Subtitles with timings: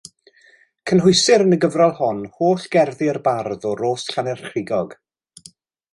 [0.91, 5.01] Cynhwysir yn y gyfrol hon holl gerddi'r bardd o Rosllannerchrugog.